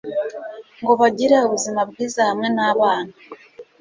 [0.81, 3.13] ngo bagire ubuzima bwiza hamwe n'abana